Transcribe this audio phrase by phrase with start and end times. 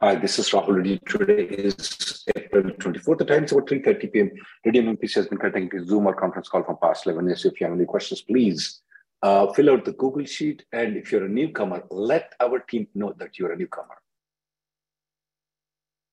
[0.00, 0.98] Hi, this is Rahul Reddy.
[1.06, 3.18] Today is April 24th.
[3.18, 4.30] The time is about 3.30 p.m.
[4.66, 7.44] Reddy MPC has been conducting a Zoom or conference call from past 11 years.
[7.44, 8.80] If you have any questions, please
[9.22, 10.64] uh, fill out the Google Sheet.
[10.72, 13.94] And if you're a newcomer, let our team know that you're a newcomer.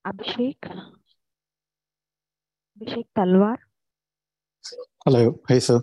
[0.06, 0.58] Abhishek.
[2.80, 3.58] Abhishek Talwar.
[5.04, 5.42] Hello.
[5.48, 5.82] Hey, sir.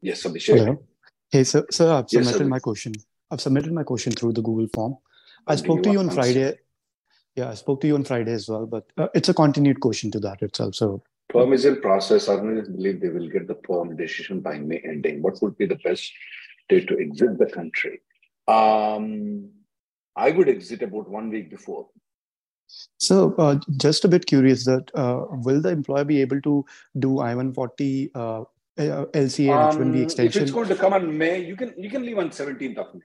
[0.00, 0.56] Yes, Abhishek.
[0.56, 0.82] Hello.
[1.30, 1.66] Hey, sir.
[1.70, 2.44] Sir, I've submitted sir.
[2.44, 2.94] my question.
[3.30, 4.96] I've submitted my question through the Google form.
[5.46, 6.10] I spoke to you on?
[6.10, 6.58] Friday.
[7.34, 10.10] Yeah, I spoke to you on Friday as well, but uh, it's a continued question
[10.12, 10.74] to that itself.
[10.74, 12.28] So, Perm is in process.
[12.28, 15.22] I don't believe they will get the perm decision by May ending.
[15.22, 16.12] What would be the best
[16.68, 18.00] day to exit the country?
[18.48, 19.50] Um,
[20.14, 21.88] I would exit about one week before.
[22.98, 26.64] so uh, just a bit curious that uh, will the employer be able to
[26.98, 28.40] do I-140 uh,
[28.78, 31.90] uh, LCA and Um, H-1B if it's going to come on May, you can you
[31.90, 33.00] can leave on 17th of May.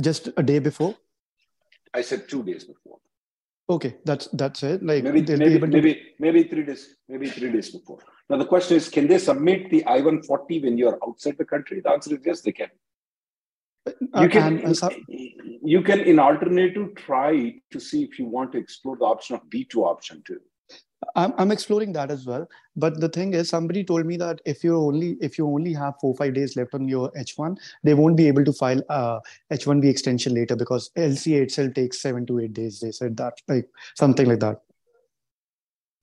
[0.00, 0.94] Just a day before?
[1.92, 2.98] I said two days before.
[3.68, 4.82] Okay, that's that's it.
[4.82, 5.66] Like Maybe maybe to.
[5.66, 7.98] maybe maybe three days, maybe three days before.
[8.28, 11.80] Now the question is, can they submit the I-140 when you're outside the country?
[11.80, 12.68] The answer is yes, they can.
[13.86, 14.90] uh, You can and, uh,
[15.62, 19.42] you can in alternative try to see if you want to explore the option of
[19.48, 20.40] B2 option too.
[21.16, 24.64] I'm, I'm exploring that as well but the thing is somebody told me that if
[24.64, 28.16] you only if you only have four five days left on your h1 they won't
[28.16, 29.20] be able to file uh,
[29.52, 33.68] h1b extension later because lca itself takes seven to eight days they said that like
[33.94, 34.60] something like that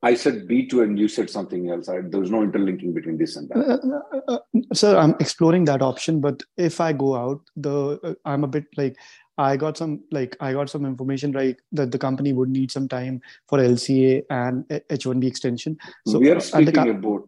[0.03, 1.87] I said B2 and you said something else.
[1.87, 3.57] I, there was no interlinking between this and that.
[3.59, 4.39] uh, uh, uh,
[4.73, 8.65] sir i'm exploring that option but if i go out the uh, i'm a bit
[8.77, 8.95] like
[9.37, 12.87] i got some like i got some information like that the company would need some
[12.87, 15.77] time for lca and h1b extension
[16.07, 17.27] so we are speaking co- about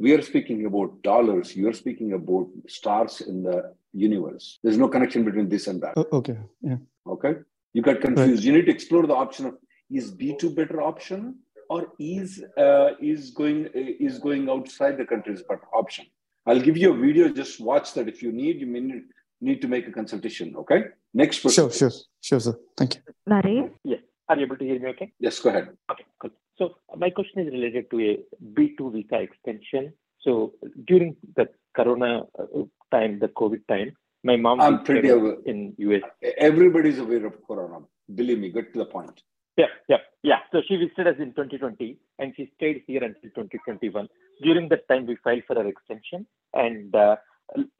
[0.00, 1.54] we are speaking about dollars.
[1.54, 4.58] You are speaking about stars in the universe.
[4.62, 5.94] There's no connection between this and that.
[6.10, 7.34] okay yeah Okay,
[7.72, 8.44] you got confused.
[8.44, 9.54] You need to explore the option of
[9.90, 11.36] is B two better option
[11.68, 16.06] or is uh, is going uh, is going outside the country is better option.
[16.46, 17.28] I'll give you a video.
[17.28, 18.08] Just watch that.
[18.08, 19.02] If you need, you may need,
[19.40, 20.54] need to make a consultation.
[20.56, 20.84] Okay.
[21.12, 21.70] Next person.
[21.70, 23.70] sure sure sure sir thank you Naresh.
[23.84, 24.00] Yes.
[24.28, 25.12] Are you able to hear me okay?
[25.18, 25.40] Yes.
[25.40, 25.68] Go ahead.
[25.90, 26.30] Okay, cool.
[26.56, 28.18] So my question is related to a
[28.54, 29.92] B2 visa extension.
[30.20, 30.52] So
[30.86, 32.44] during the Corona uh,
[32.92, 35.36] time, the COVID time, my mom I'm pretty aware.
[35.46, 36.02] in US.
[36.36, 37.80] Everybody's aware of Corona.
[38.14, 38.50] Believe me.
[38.50, 39.22] Get to the point.
[39.56, 40.40] Yeah, yeah, yeah.
[40.52, 44.08] So she visited us in 2020 and she stayed here until 2021.
[44.42, 47.16] During that time, we filed for her extension and uh,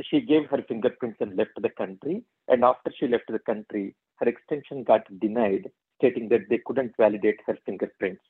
[0.03, 2.23] she gave her fingerprints and left the country.
[2.49, 7.41] And after she left the country, her extension got denied, stating that they couldn't validate
[7.47, 8.23] her fingerprints.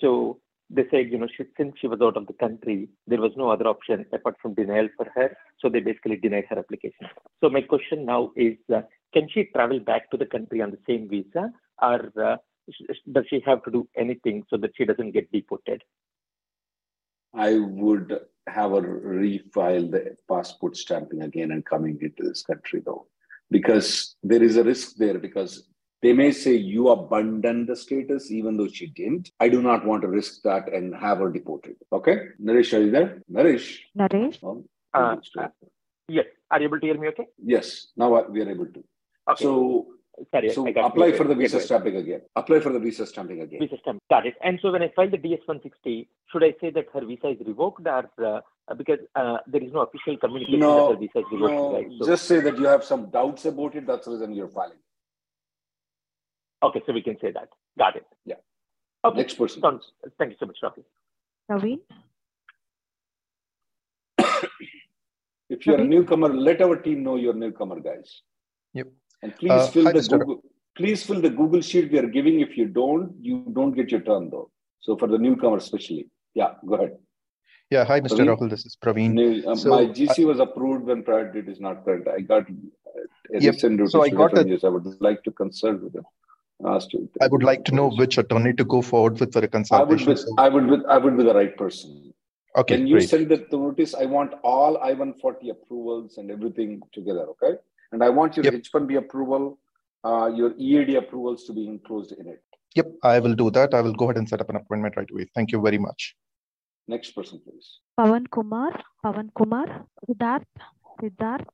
[0.00, 0.40] So
[0.70, 3.50] they said, you know, she, since she was out of the country, there was no
[3.50, 5.36] other option apart from denial for her.
[5.60, 7.06] So they basically denied her application.
[7.42, 8.82] So my question now is, uh,
[9.14, 11.50] can she travel back to the country on the same visa,
[11.80, 12.36] or uh,
[13.12, 15.82] does she have to do anything so that she doesn't get deported?
[17.34, 18.18] I would
[18.48, 23.06] have her refile the passport stamping again and coming into this country though,
[23.50, 25.68] because there is a risk there because
[26.00, 29.30] they may say you abandoned the status even though she didn't.
[29.40, 31.76] I do not want to risk that and have her deported.
[31.92, 33.22] Okay, Naresh, are you there?
[33.30, 33.78] Naresh.
[33.96, 34.38] Naresh.
[34.42, 34.64] Oh,
[34.94, 35.16] Uh,
[36.08, 36.24] Yes.
[36.50, 37.26] Are you able to hear me okay?
[37.44, 38.82] yes, now we are able to.
[39.30, 39.44] Okay.
[39.44, 39.88] So,
[40.30, 42.22] Sorry, so I got apply for the visa go stamping again.
[42.36, 43.60] Apply for the visa stamping again.
[43.60, 44.02] Visa stamp.
[44.10, 44.34] Got it.
[44.42, 47.86] And so when I file the DS-160, should I say that her visa is revoked
[47.86, 48.40] or uh,
[48.74, 51.86] because uh, there is no official communication No, that her visa is revoked, No, right?
[51.98, 53.86] So, just say that you have some doubts about it.
[53.86, 54.78] That's the reason you're filing.
[56.62, 57.48] okay, so we can say that.
[57.78, 58.06] Got it.
[58.24, 58.34] Yeah.
[59.04, 59.18] Okay.
[59.18, 59.62] Next person.
[59.62, 59.84] Sounds,
[60.18, 60.84] thank you so much, Rafi.
[61.50, 61.78] Naveen.
[65.50, 68.22] If you're a newcomer, let our team know you're a newcomer, guys.
[68.74, 68.88] Yep.
[69.22, 70.18] And please Uh, fill hi, the Mr.
[70.18, 70.42] Google.
[70.76, 72.40] Please fill the Google sheet we are giving.
[72.40, 74.50] If you don't, you don't get your turn though.
[74.80, 76.96] So for the newcomer, especially, yeah, go ahead.
[77.70, 78.18] Yeah, hi, Mr.
[78.18, 78.28] Praveen?
[78.36, 78.50] Rahul.
[78.50, 79.12] This is Praveen.
[79.18, 82.06] No, uh, So, my GC was approved when prior date is not current.
[82.08, 83.56] I got uh, Yep.
[83.94, 86.06] So I got from a- I would like to consult with them.
[86.74, 87.08] Asked you.
[87.20, 89.52] I would like to know which attorney to go forward with for a I would
[89.58, 90.08] consultation.
[90.12, 91.90] with So- I would with I would be the right person.
[92.60, 93.08] okay, Can you great.
[93.10, 93.94] send the notice?
[93.94, 97.52] I want all I-140 approvals and everything together, okay?
[97.92, 98.54] And I want your Yep.
[98.54, 99.58] H-1B approval,
[100.04, 102.42] uh, your EAD approvals to be enclosed in it.
[102.74, 103.74] Yep, I will do that.
[103.74, 105.26] I will go ahead and set up an appointment right away.
[105.34, 106.14] Thank you very much.
[106.86, 107.80] Next person, please.
[107.98, 108.72] Pavan Kumar,
[109.04, 109.66] Pavan Kumar,
[110.08, 110.44] Siddharth,
[111.00, 111.46] Siddharth,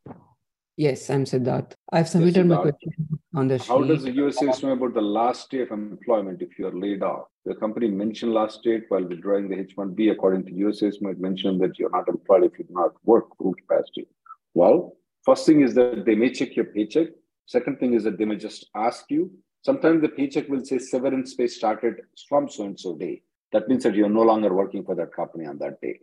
[0.77, 1.73] Yes, I'm Siddharth.
[1.93, 2.63] I've submitted my Siddharth.
[2.63, 2.93] question
[3.37, 4.17] on the How does the sheet.
[4.17, 7.29] USA know about the last day of employment if you are laid off?
[7.45, 10.11] The company mentioned last date while withdrawing the H-1B.
[10.11, 13.55] According to USA's might mention that you're not employed if you do not work full
[13.55, 14.09] capacity.
[14.55, 17.09] Well, first thing is that they may check your paycheck.
[17.47, 19.31] Second thing is that they may just ask you.
[19.63, 21.95] Sometimes the paycheck will say severance pay started
[22.29, 23.23] from so and so day.
[23.53, 26.01] That means that you're no longer working for that company on that day.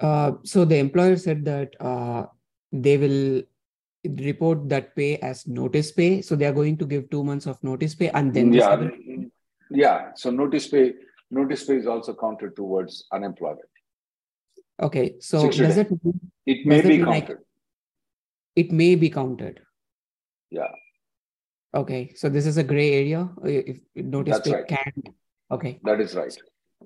[0.00, 2.26] Uh, so the employer said that uh,
[2.70, 3.42] they will
[4.04, 6.22] report that pay as notice pay.
[6.22, 8.88] So they are going to give two months of notice pay and then yeah,
[9.70, 10.10] yeah.
[10.14, 10.94] So notice pay,
[11.30, 13.68] notice pay is also counted towards unemployment.
[14.80, 15.16] okay.
[15.18, 15.88] So does it
[16.46, 17.44] It may be like- counted.
[18.62, 19.60] It may be counted?
[20.50, 20.74] Yeah.
[21.80, 22.12] Okay.
[22.14, 23.28] So this is a gray area.
[23.44, 24.68] uh, If notice That's pay right.
[24.68, 25.02] can.
[25.56, 25.80] Okay.
[25.84, 26.36] That is right.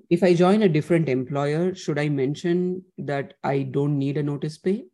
[0.09, 4.57] If I join a different employer, should I mention that I don't need a notice
[4.57, 4.85] pay?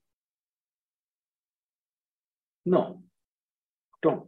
[2.66, 3.02] No,
[4.02, 4.28] don't.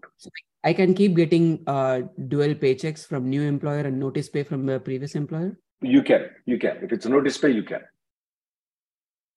[0.64, 4.80] I can keep getting uh, dual paychecks from new employer and notice pay from the
[4.80, 5.58] previous employer.
[5.82, 6.78] You can, you can.
[6.84, 7.82] If it's a notice pay, you can.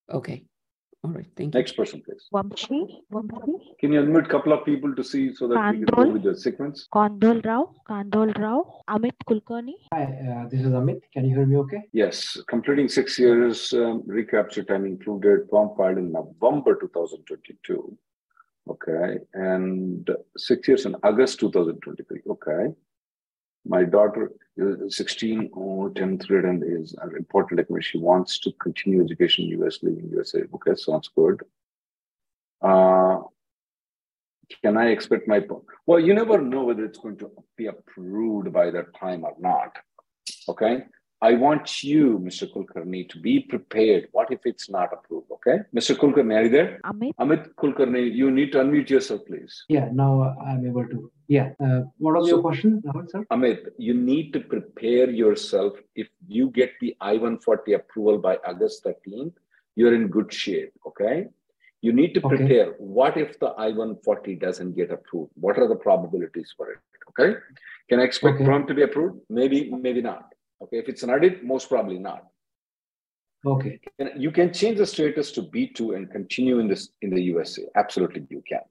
[0.09, 0.45] Okay.
[1.05, 1.27] All right.
[1.37, 1.59] Thank you.
[1.59, 2.27] Next person, please.
[2.33, 2.79] Vamshi,
[3.13, 6.07] Vamshi, Can you admit a couple of people to see so that we can go
[6.13, 6.87] with the sequence?
[6.91, 11.01] Kondol Rao, Kandol Rao, Amit Kulkarni, Hi, uh, this is Amit.
[11.13, 11.83] Can you hear me okay?
[11.93, 17.95] Yes, completing six years um, recapture time included, form filed in November 2022.
[18.67, 22.21] Okay, and six years in August 2023.
[22.31, 22.73] Okay.
[23.65, 27.83] My daughter is 16 or 10th grade and is an important document.
[27.83, 30.43] She wants to continue education in US, living USA.
[30.53, 31.41] Okay, sounds good.
[32.61, 33.21] Uh,
[34.61, 35.41] can I expect my
[35.85, 35.99] well?
[35.99, 39.75] You never know whether it's going to be approved by that time or not.
[40.47, 40.83] Okay,
[41.27, 42.43] I want you, Mr.
[42.53, 44.09] Kulkarni, to be prepared.
[44.11, 45.31] What if it's not approved?
[45.37, 45.95] Okay, Mr.
[46.01, 46.79] Kulkarni, are you there?
[46.91, 49.63] Amit, Amit Kulkarni, you need to unmute yourself, please.
[49.67, 50.11] Yeah, now
[50.49, 51.11] I'm able to.
[51.27, 51.47] Yeah.
[51.59, 53.23] Uh, what was So- your question, Rahul, sir?
[53.37, 55.79] Amit, you need to prepare yourself.
[55.95, 59.33] If you get the I 140 approval by August 13th,
[59.75, 60.73] you're in good shape.
[60.91, 61.15] Okay.
[61.81, 62.35] You need to Okay.
[62.35, 62.67] prepare.
[62.99, 65.31] What if the I 140 doesn't get approved?
[65.47, 66.79] What are the probabilities for it?
[67.09, 67.31] Okay.
[67.89, 68.45] Can I expect Okay.
[68.51, 69.19] perm to be approved?
[69.41, 70.23] Maybe, maybe not.
[70.61, 70.77] Okay.
[70.77, 72.25] If it's an audit, most probably not.
[73.45, 73.79] Okay.
[73.99, 77.63] And you can change the status to B2 and continue in this in the USA.
[77.75, 78.61] Absolutely, you can.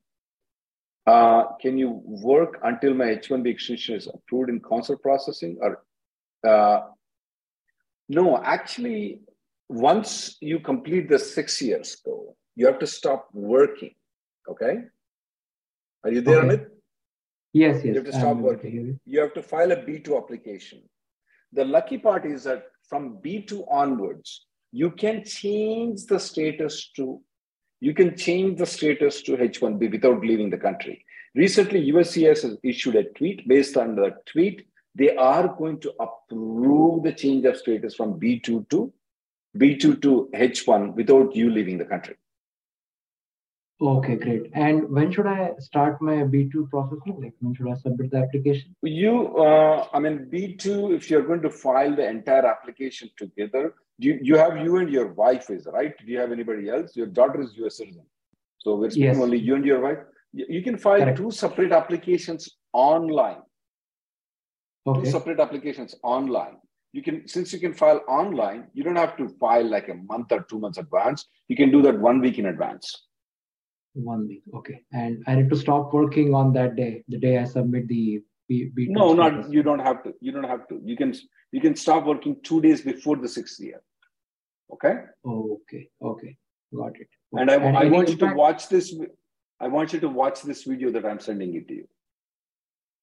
[1.06, 5.58] Uh, can you work until my H1B extension is approved in concert processing?
[5.60, 5.82] Or
[6.48, 6.88] uh,
[8.08, 9.20] no, actually,
[9.68, 13.94] once you complete the six years, though, you have to stop working.
[14.48, 14.78] Okay.
[16.04, 16.48] Are you there, Okay.
[16.48, 16.66] Amit?
[17.52, 17.84] Yes, yes.
[17.84, 18.72] You have to I'm stop working.
[18.72, 19.00] you.
[19.06, 20.82] you have to file a B2 application.
[21.54, 27.22] The lucky part is that from B2 onwards, you can change the status to
[27.80, 31.04] you can change the status to H1B without leaving the country.
[31.34, 33.46] Recently, USCIS has issued a tweet.
[33.46, 38.70] Based on the tweet, they are going to approve the change of status from B2
[38.70, 38.92] to
[39.58, 42.16] B2 to H1 without you leaving the country.
[43.80, 44.50] Okay, great.
[44.54, 47.20] And when should I start my B2 processing?
[47.20, 48.74] Like when should I submit the application?
[48.82, 54.18] You, uh, I mean, B2, if you're going to file the entire application together, you,
[54.22, 55.92] you have you and your wife is, right?
[55.98, 56.94] Do you have anybody else?
[56.96, 58.06] Your daughter is US citizen.
[58.58, 59.20] So we're speaking Yes.
[59.20, 59.98] only you and your wife.
[60.32, 61.18] You can file Correct.
[61.18, 63.42] two separate applications online,
[64.84, 66.56] two separate applications online.
[66.92, 70.32] You can, since you can file online, you don't have to file like a month
[70.32, 71.26] or two months advance.
[71.46, 73.04] You can do that one week in advance.
[73.94, 74.42] One week.
[74.54, 74.82] Okay.
[74.92, 78.70] And I need to stop working on that day, the day I submit the B,
[78.76, 79.52] B2 No, not status.
[79.52, 80.12] you don't have to.
[80.20, 80.80] You don't have to.
[80.84, 81.14] You can
[81.52, 83.80] you can stop working two days before the sixth year.
[84.72, 84.96] Okay.
[85.24, 85.88] Okay.
[86.02, 86.36] Okay.
[86.74, 87.08] Got it.
[87.32, 88.94] And I, I want you to watch this.
[89.60, 91.88] I want you to watch this video that I'm sending it to you.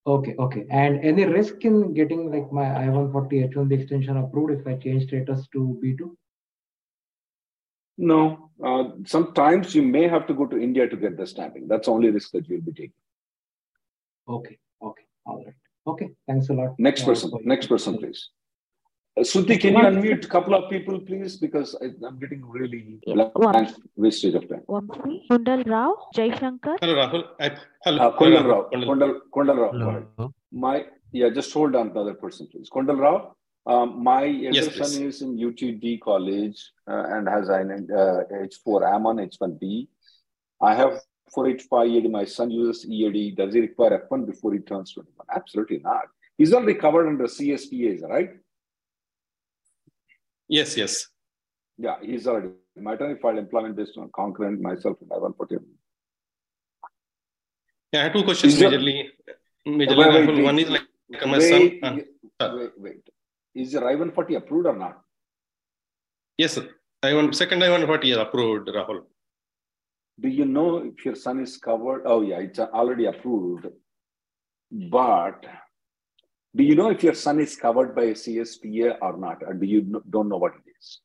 [0.06, 0.66] Okay, okay.
[0.68, 5.46] And any risk in getting like my I-140 H-1B extension approved if I change status
[5.52, 6.10] to B2?
[8.10, 11.68] No, uh, sometimes you may have to go to India to get the stamping.
[11.68, 13.02] That's the only risk that you'll be taking.
[14.28, 15.02] Okay, okay.
[15.24, 15.54] All right.
[15.86, 16.08] Okay.
[16.26, 16.74] Thanks a lot.
[16.78, 17.30] Next person.
[17.30, 18.30] for Next person, please.
[19.16, 21.36] Uh, Suti, can you unmute a couple of people, please?
[21.36, 24.62] Because I, am getting really Yeah, blank wastage of time.
[24.68, 26.78] Vamsi, Kundal Rao, Jai Shankar.
[26.80, 27.24] Hello, Rahul.
[27.38, 28.08] I, hello.
[28.08, 28.68] Uh, Kondal Rao.
[28.72, 28.88] Kondal.
[28.88, 29.70] Kondal, Kondal Rao.
[29.70, 30.34] Hello.
[30.50, 32.68] My yeah, just hold on, the other person, please.
[32.68, 33.36] Kondal Rao.
[33.64, 38.92] Um, my elder Yes, son is in UTD college uh, and has an uh, H4.
[38.94, 39.86] I'm on H1B.
[40.60, 41.00] I have
[41.32, 42.10] 485 EAD.
[42.10, 43.36] My son uses EAD.
[43.36, 45.26] Does he require F1 before he turns 21?
[45.34, 46.06] Absolutely not.
[46.38, 48.30] He's already covered under CSPAs, right?
[50.48, 51.06] Yes, yes.
[51.78, 52.48] Yeah, he's already.
[52.76, 55.64] My attorney filed employment based on concurrent myself and I 140.
[57.92, 59.08] Yeah, I have two questions majorly.
[59.66, 60.36] Majorly, Wait, wait, Rahul.
[60.36, 60.44] wait.
[60.44, 62.04] One is like my son.
[62.40, 63.08] uh, wait, wait.
[63.54, 65.00] Is your I-140 approved or not?
[66.38, 66.68] yes, sir.
[67.02, 69.02] I want second I want what is approved, Rahul.
[70.20, 72.02] Do you know if your son is covered?
[72.06, 73.66] Oh, yeah, it's already approved.
[74.70, 75.44] But
[76.54, 79.42] do you know if your son is covered by a CSPA or not?
[79.46, 81.00] Or do you don't know what it is?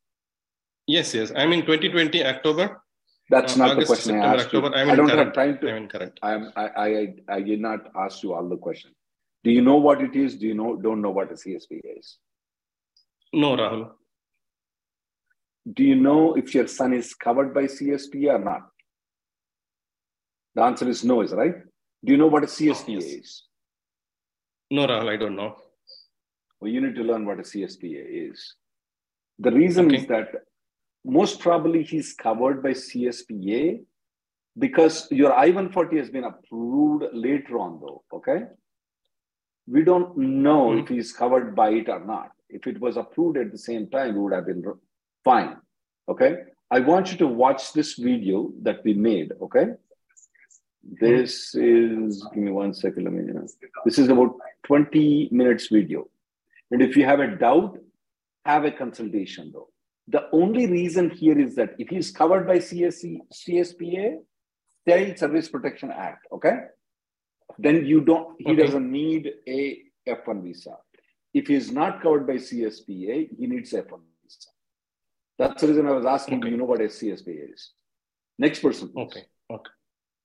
[0.86, 1.32] Yes, yes.
[1.36, 2.82] I'm in 2020 October.
[3.30, 4.60] That's Uh, not August, the question I September, asked you.
[4.60, 5.26] October, I'm I don't current.
[5.26, 5.70] have time to.
[5.70, 6.20] I'm in current.
[6.22, 8.94] I'm, I, I, I did not ask you all the questions.
[9.44, 10.36] Do you know what it is?
[10.36, 10.76] Do you know?
[10.78, 12.18] Don't know what a CSPA is?
[13.34, 13.92] No, Rahul.
[15.74, 18.70] Do you know if your son is covered by CSPA or not?
[20.56, 21.56] The answer is no, is right?
[22.06, 23.04] Do you know what a CSPA yes.
[23.04, 23.44] is?
[24.72, 25.56] No, Rahul, I don't know.
[26.60, 28.56] Well, you need to learn what a CSPA is.
[29.40, 30.30] The reason is that
[31.06, 33.84] most probably he's covered by CSPA
[34.58, 38.04] because your I 140 has been approved later on, though.
[38.12, 38.46] Okay.
[39.68, 40.82] We don't know Mhm.
[40.84, 42.32] if he's covered by it or not.
[42.50, 44.64] If it was approved at the same time, it would have been
[45.24, 45.58] fine.
[46.10, 46.38] Okay.
[46.72, 49.32] I want you to watch this video that we made.
[49.42, 49.68] Okay.
[51.02, 53.04] This is, give me one second.
[53.06, 53.48] Let me, you know,
[53.86, 56.08] this is about 20 minutes video.
[56.72, 57.78] And if you have a doubt,
[58.46, 59.70] have a consultation though.
[60.08, 64.20] The only reason here is that if he's covered by CSC, CSPA,
[64.88, 66.60] Child Service Protection Act, okay?
[67.60, 68.62] Then you don't, he Okay.
[68.64, 70.78] doesn't need a F1 visa.
[71.40, 74.50] If he's not covered by CSPA, he needs F1 visa.
[75.38, 77.74] That's the reason I was asking, do you know what a CSPA is?
[78.40, 79.04] Next person, please.
[79.04, 79.24] Okay.
[79.52, 79.72] Okay.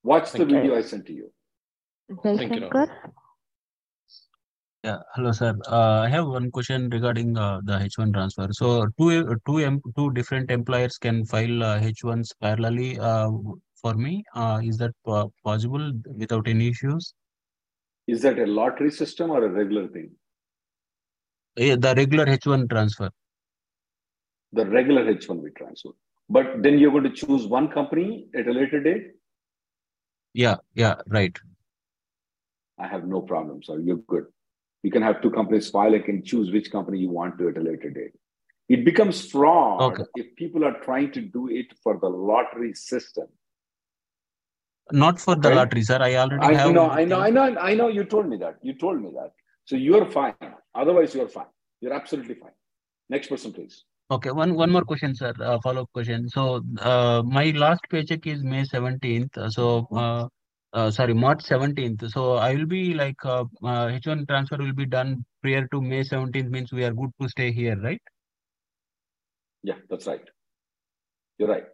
[0.02, 0.56] Watch the Thank you.
[0.56, 1.26] video I sent to you.
[2.24, 3.12] Jai Thank you, Shankar.
[4.84, 5.52] Yeah, hello, sir.
[5.68, 8.48] Uh, I have one question regarding uh, the H1 transfer.
[8.52, 13.30] So, two two em two different employers can file uh, H1s parallelly uh,
[13.82, 14.24] for me.
[14.34, 15.92] Uh, is that po possible
[16.24, 17.12] without any issues?
[18.08, 20.10] Is that a lottery system or a regular thing?
[21.56, 23.10] Yeah, the regular H1 transfer.
[24.54, 25.90] the regular H1B transfer.
[26.28, 29.12] But then you're going to choose one company at a later date.
[30.34, 31.36] Yeah, yeah, right.
[32.78, 33.62] I have no problem.
[33.62, 34.26] So you're good.
[34.82, 35.94] You can have two companies file.
[35.94, 38.12] I can choose which company you want to at a later date.
[38.68, 40.04] It becomes fraud Okay.
[40.16, 43.28] if people are trying to do it for the lottery system.
[44.90, 45.56] Not for the Okay.
[45.56, 45.98] lottery, sir.
[46.00, 46.72] I already I have.
[46.72, 47.88] know, I know, I know, I know.
[47.88, 48.56] You told me that.
[48.62, 49.32] You told me that.
[49.64, 50.34] So you're fine.
[50.74, 51.46] Otherwise, you're fine.
[51.80, 52.52] You're absolutely fine.
[53.08, 53.84] Next person, please.
[54.10, 55.32] Okay, one one more question, sir.
[55.40, 56.28] Uh, follow-up question.
[56.28, 59.36] So, uh, my last paycheck is May 17th.
[59.38, 60.28] uh, So, uh,
[60.72, 62.10] uh, sorry, March 17th.
[62.10, 66.02] So, I will be like uh, uh, H1 transfer will be done prior to May
[66.02, 66.50] 17th.
[66.50, 68.00] Means we are good to stay here, right?
[69.62, 70.28] Yeah, that's right.
[71.38, 71.64] You're right.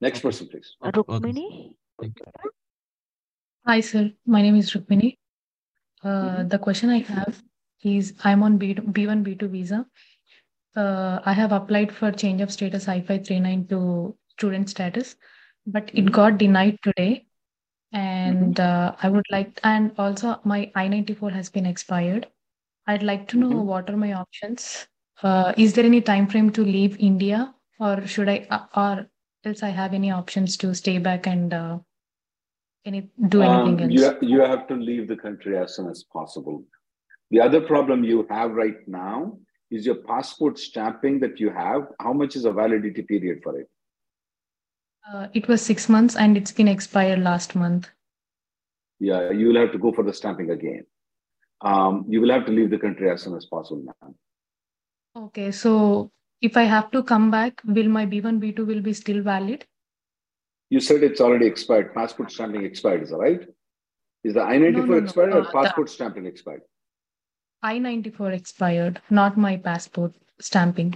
[0.00, 0.76] Next person, please.
[0.84, 1.12] Okay, okay.
[1.12, 1.74] Rukmini.
[3.66, 4.10] Hi, sir.
[4.26, 5.16] My name is Rukmini.
[6.02, 6.08] Uh,
[6.42, 6.50] Mhm.
[6.50, 7.42] The question I have
[7.82, 9.86] is I'm on B B1 B2 visa.
[10.74, 15.16] Uh, I have applied for change of status I-539 to student status,
[15.66, 16.12] but it Mhm.
[16.12, 17.26] got denied today.
[17.92, 22.26] And uh, I would like, and also my I-94 has been expired.
[22.86, 23.64] I'd like to know Mhm.
[23.66, 24.86] what are my options.
[25.22, 29.06] Uh, is there any time frame to leave India, or should I, uh, or
[29.44, 31.78] else I have any options to stay back and uh,
[32.84, 34.22] any do anything Um, else?
[34.22, 36.64] you, you have to leave the country as soon as possible.
[37.32, 39.38] The other problem you have right now
[39.70, 41.88] is your passport stamping that you have.
[41.98, 43.70] How much is a validity period for it?
[45.10, 47.88] Uh, it was six months and it's been expired last month.
[49.00, 50.84] Yeah, you will have to go for the stamping again.
[51.62, 54.14] Um, you will have to leave the country as soon as possible now.
[55.16, 56.10] Okay, so
[56.42, 59.64] if I have to come back, will my B1, B2 will be still valid?
[60.68, 61.94] You said it's already expired.
[61.94, 63.48] Passport stamping expired, is that right?
[64.22, 64.94] Is the I-94 no, no.
[64.96, 66.62] expired Uh, or the passport stamping expired?
[67.62, 70.94] I-94 expired, not my passport stamping.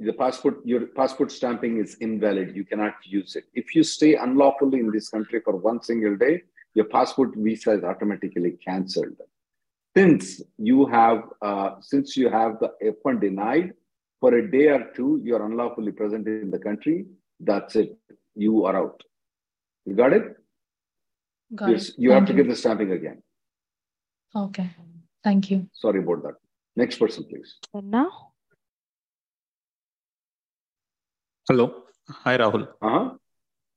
[0.00, 2.56] The passport, your passport stamping is invalid.
[2.56, 3.44] You cannot use it.
[3.54, 6.42] If you stay unlawfully in this country for one single day,
[6.74, 9.16] your passport visa is automatically cancelled.
[9.96, 13.74] Since you have, uh, since you have the F1 denied,
[14.20, 17.06] for a day or two, you're unlawfully present in the country.
[17.40, 17.96] That's it.
[18.36, 19.02] You are out.
[19.84, 20.36] You got it?
[21.54, 21.96] Got Yes, it.
[21.98, 22.38] you have to you.
[22.42, 23.22] get the stamping again.
[24.34, 24.70] Okay.
[25.24, 25.68] Thank you.
[25.72, 26.34] Sorry about that.
[26.74, 27.56] Next person, please.
[27.74, 28.32] And now,
[31.48, 31.82] Hello.
[32.08, 32.68] Hi, Rahul.
[32.80, 33.10] Uh-huh.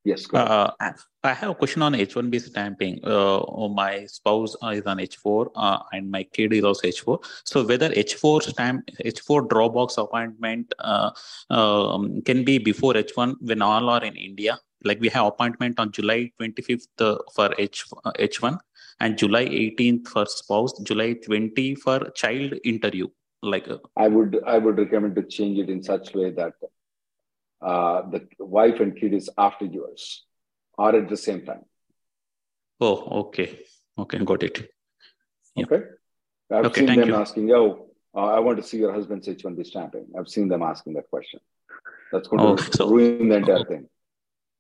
[0.04, 0.52] Yes, go ahead.
[0.52, 0.92] Uh, I
[1.24, 3.00] I have a question on H1B stamping.
[3.04, 7.26] Uh, my spouse is on H4 uh, and my kid is also H4.
[7.44, 11.10] So whether H4 stamp, H4 Dropbox appointment uh,
[11.50, 14.60] um, can be before H1 when all are in India.
[14.84, 18.60] Like we have appointment on July 25th uh, for H uh, H1
[19.00, 23.08] and July 18th for spouse, July 20 for child interview.
[23.42, 26.54] Like uh, I would I would recommend to change it in such way that
[27.62, 30.26] uh, the wife and kid is after yours
[30.78, 31.64] or at the same time.
[32.82, 33.60] oh okay
[33.98, 34.58] okay got it.
[35.58, 35.82] Okay.
[36.52, 37.16] I've Okay, seen them you.
[37.16, 40.08] asking, oh, uh, I want to see your husband's H1B stamping.
[40.18, 41.40] I've seen them asking that question.
[42.12, 43.88] That's going to so- ruin the entire thing.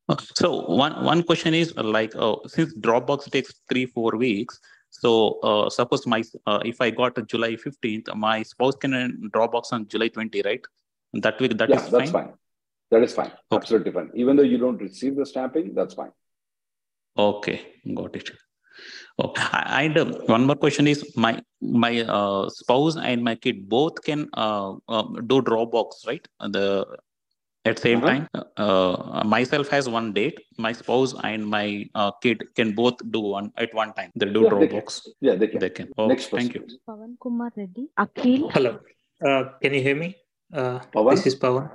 [0.08, 4.60] Uh, So one one question is uh, like uh, since Dropbox takes three four weeks.
[4.90, 9.74] So uh, suppose my uh, if I got July fifteenth, my spouse can uh, Dropbox
[9.74, 10.64] on July twenty, right?
[11.14, 12.34] That week that yeah, is that's fine.
[12.92, 13.32] That is fine.
[13.52, 14.12] Absolutely fine.
[14.14, 16.12] Even though you don't receive the stamping, that's fine.
[17.18, 17.62] Okay,
[17.94, 18.30] got it.
[19.18, 19.34] Oh,
[19.82, 24.28] and um, one more question is my my uh, spouse and my kid both can
[24.34, 26.28] uh, um, do Dropbox, right?
[26.40, 26.86] The
[27.66, 28.08] at same Uh-huh.
[28.08, 30.40] time, uh, myself has one date.
[30.58, 34.12] My spouse and my uh, kid can both do one at one time.
[34.16, 34.84] They do Yeah, they
[35.22, 35.60] Yeah, they can.
[35.60, 35.90] They can.
[35.98, 36.62] Oh, Next person, thank you.
[36.62, 36.78] please.
[36.88, 38.80] Pavan Kumar Reddy, Akhil, Hello.
[39.26, 40.16] Uh, can you hear me?
[40.54, 41.12] Uh, Pawan?
[41.12, 41.72] This is Pawan.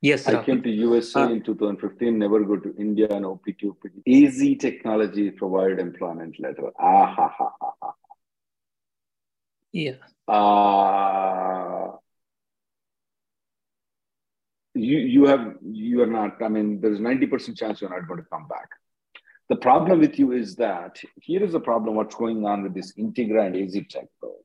[0.00, 0.38] Yes, sir.
[0.38, 4.02] I came to USA Uh, in 2015, never go to India and OPT, OPT.
[4.04, 6.70] Easy technology provide employment letter.
[6.78, 7.92] Ah, ha, ha, ha, ha.
[9.72, 9.96] Yeah.
[10.28, 11.96] Uh,
[14.74, 16.42] you you have you are not.
[16.42, 18.68] I mean, there's ninety percent chance you're not going to come back.
[19.48, 21.96] The problem with you is that here is the problem.
[21.96, 24.38] What's going on with this Integra and AZ Tech, though?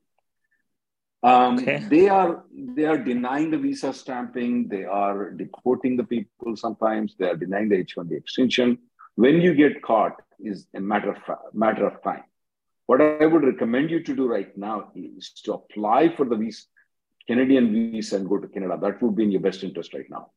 [1.22, 4.68] Um, They are they are denying the visa stamping.
[4.68, 6.56] They are deporting the people.
[6.56, 8.78] Sometimes they are denying the H-1B extension.
[9.14, 12.24] When you get caught, is a matter of matter of time.
[12.86, 16.66] What I would recommend you to do right now is to apply for the visa,
[17.28, 18.78] Canadian visa and go to Canada.
[18.80, 20.30] That would be in your best interest right now.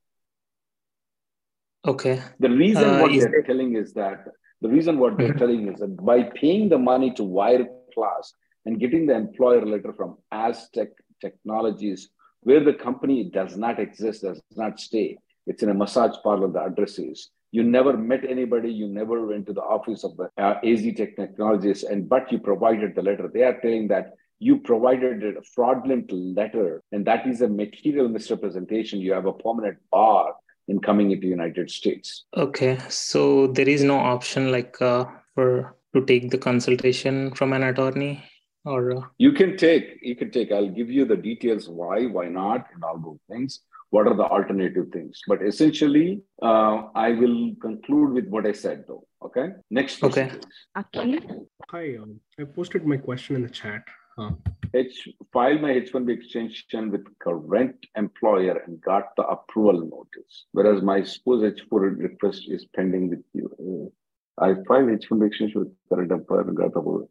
[1.87, 2.21] Okay.
[2.39, 4.19] The reason Uh, what they're there- telling is that
[4.61, 8.33] the reason what they're telling is that by paying the money to Wire Class
[8.65, 12.09] and getting the employer letter from Aztec Technologies,
[12.41, 16.61] where the company does not exist, does not stay, it's in a massage parlor, the
[16.69, 17.31] address is.
[17.51, 21.15] You never met anybody, you never went to the office of the uh, AZ Tech
[21.15, 23.27] Technologies, and but you provided the letter.
[23.33, 28.99] They are telling that you provided a fraudulent letter, and that is a material misrepresentation.
[28.99, 30.33] You have a permanent bar
[30.67, 32.25] in coming into United States.
[32.35, 32.79] Okay.
[32.89, 38.23] So there is no option like uh, for to take the consultation from an attorney
[38.65, 40.51] or uh, You can take, you can take.
[40.51, 43.61] I'll give you the details why, why not, and all those things.
[43.91, 45.19] What are the alternative things?
[45.27, 49.03] But essentially, uh, I will conclude with what I said, though.
[49.23, 49.49] Okay.
[49.69, 49.99] Next.
[49.99, 50.35] person, Okay.
[50.35, 50.57] please.
[50.77, 53.83] Akhil, Hi, um, I posted my question in the chat.
[54.21, 54.31] Uh,
[54.73, 60.45] H file my H1B extension with current employer and got the approval notice.
[60.53, 63.91] Whereas my spouse H4 request is pending with you.
[64.39, 67.09] Uh, I filed H1B extension with current employer and got the approval.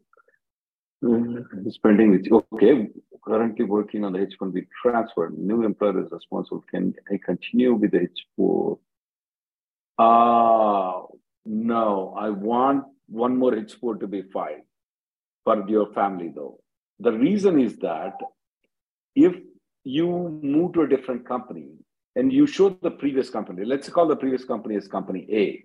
[1.03, 2.45] Uh, It's pending with you.
[2.53, 2.87] Okay.
[3.27, 5.31] Currently working on the H1B transfer.
[5.35, 6.63] New employer is responsible.
[6.71, 8.07] Can I continue with the
[8.39, 8.79] H4?
[9.99, 11.05] Uh,
[11.45, 14.61] no, I want one more H4 to be filed
[15.43, 16.59] for your family though.
[17.01, 18.13] The reason is that
[19.15, 19.33] if
[19.83, 20.07] you
[20.43, 21.69] move to a different company
[22.15, 25.63] and you show the previous company, let's call the previous company as company A.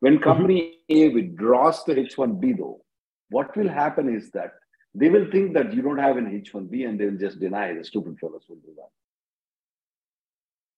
[0.00, 2.80] When company A withdraws the H1B though,
[3.28, 4.52] what will happen is that
[4.94, 7.84] they will think that you don't have an H1B and they will just deny the
[7.84, 8.90] stupid fellows will do that.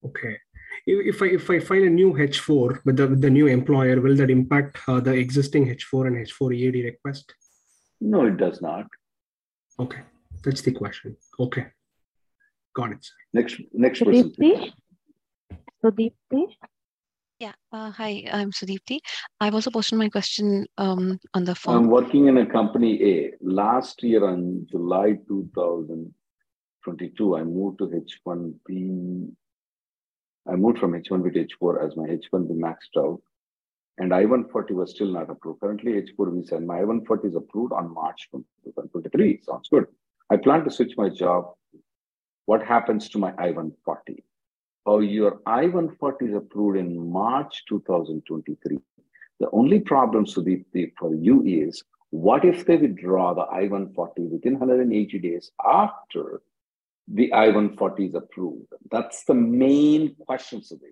[0.09, 0.37] okay.
[0.85, 4.01] If, if I if I file a new H4 with the with the new employer,
[4.01, 7.33] will that impact uh, the existing H4 and H4 EAD request?
[8.01, 8.87] No, it does not.
[9.79, 10.01] Okay,
[10.43, 11.15] that's the question.
[11.39, 11.65] Okay,
[12.75, 13.03] got it.
[13.03, 13.13] Sir.
[13.33, 14.31] Next next person.
[14.31, 14.71] Sudipti,
[15.83, 16.45] Sudipti,
[17.39, 17.53] Yeah.
[17.71, 18.99] Uh, hi, I'm Sudipti.
[19.39, 21.75] I've also posted my question um, on the phone.
[21.77, 23.31] I'm working in a company A.
[23.41, 29.31] Last year on July 2022, I moved to H1B.
[30.47, 33.21] I moved from H1B to H4 as my H1B maxed out.
[33.97, 35.61] And I-140 was still not approved.
[35.61, 39.41] Currently, H4 visa and my I-140 is approved on March 2023.
[39.43, 39.85] Sounds good.
[40.29, 41.53] I plan to switch my job.
[42.45, 44.21] What happens to my I-140?
[44.85, 48.77] oh, your I-140 is approved in March 2023.
[49.39, 50.65] The only problem, Sudeep,
[50.97, 56.41] for you is what if they withdraw the I-140 within 180 days after
[57.07, 58.67] the I-140 is approved?
[58.91, 60.91] That's the main question, Sudeep.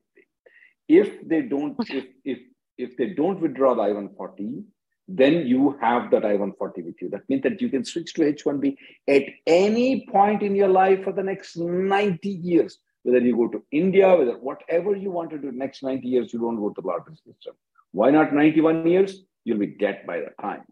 [0.88, 2.40] If they don't, if, if,
[2.80, 4.64] if they don't withdraw the I-140,
[5.08, 7.10] then you have that I-140 with you.
[7.10, 11.12] That means that you can switch to H-1B at any point in your life for
[11.12, 12.78] the next 90 years.
[13.04, 16.40] Whether you go to India, whether whatever you want to do next 90 years, you
[16.40, 17.56] don't go to the lottery system.
[17.92, 19.24] Why not 91 years?
[19.46, 20.64] You'll be dead by the time.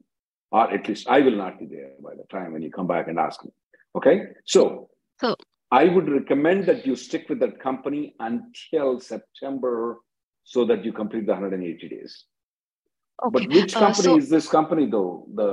[0.51, 3.07] Or at least I will not be there by the time when you come back
[3.07, 3.51] and ask me.
[3.95, 4.27] Okay?
[4.45, 4.89] So,
[5.19, 5.35] so
[5.71, 9.97] I would recommend that you stick with that company until September
[10.53, 12.13] so that you complete the 180 days.
[13.25, 13.45] Okay.
[13.45, 15.09] But which Uh, company so- is this company though?
[15.39, 15.49] The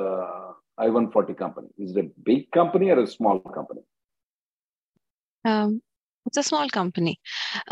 [0.85, 1.69] I-140 company.
[1.85, 3.83] Is it a big company or a small company?
[5.45, 5.83] Um,
[6.27, 7.15] it's a small company.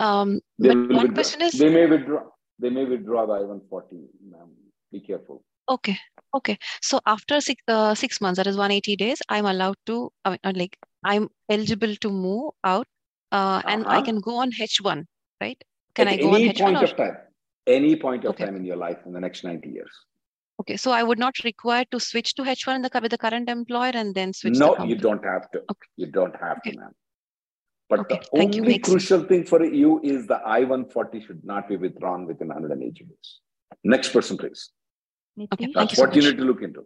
[0.06, 2.22] Um, They but one withdraw- question is they may withdraw.
[2.58, 4.00] They may withdraw the I-140.
[4.32, 4.50] Ma'am.
[4.92, 5.38] Be careful.
[5.74, 5.96] okay,
[6.38, 6.54] okay.
[6.88, 10.42] So after six uh, six months, that is 180 days, I'm allowed to, I mean,
[10.50, 10.74] uh, like
[11.12, 12.86] I'm eligible to move out,
[13.38, 14.02] uh, and I Uh-huh.
[14.08, 15.04] can go on H1,
[15.44, 15.60] right?
[15.94, 17.16] Can At I go on any H1 point or of time.
[17.66, 18.44] Any point of Okay.
[18.46, 19.92] time in your life in the next 90 years.
[20.60, 20.76] okay?
[20.76, 23.92] So I would not require to switch to H1 in the, with the current employer
[23.94, 24.90] and then switch No, company.
[24.94, 25.58] you don't have to.
[25.58, 25.88] Okay.
[25.96, 26.92] You don't have to, ma'am.
[27.88, 28.62] But Okay, the thank you.
[28.62, 29.06] only Makes sense.
[29.08, 33.40] crucial thing for you is the I-140 should not be withdrawn within 180 days.
[33.84, 34.70] Next person, please.
[35.38, 36.84] Okay, thank That's you so what you need to look into.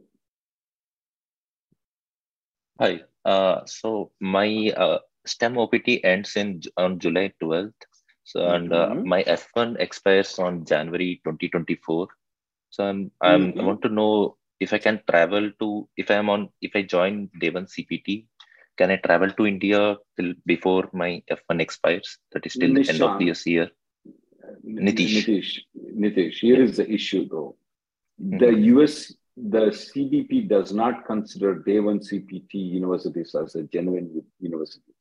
[2.81, 3.03] Hi.
[3.25, 7.73] Uh, so my uh, STEM OPT ends in on July 12th.
[8.31, 9.05] So and uh, Mhm.
[9.12, 12.09] my F1 expires on January 2024.
[12.75, 13.67] So I'm, I'm I Mhm.
[13.69, 14.37] want to know
[14.67, 18.27] if I can travel to if I'm on if I join Day One CPT,
[18.79, 19.81] can I travel to India
[20.17, 22.19] till before my F1 expires?
[22.33, 23.27] That is till the end of Nishan.
[23.29, 23.69] this year.
[24.79, 25.15] Nitish.
[25.19, 25.53] Nitish,
[26.05, 27.51] Nitish, here is the issue though.
[28.21, 28.39] Mm-hmm.
[28.43, 28.95] The US,
[29.37, 34.09] the CBP does not consider day one CPT universities as a genuine
[34.41, 34.96] universities.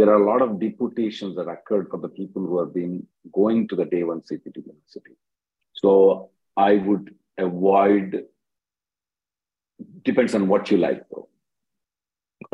[0.00, 3.68] There are a lot of deportations that occurred for the people who have been going
[3.68, 5.16] to the day one CPT university.
[5.74, 8.24] So I would avoid,
[10.02, 11.28] depends on what you like though.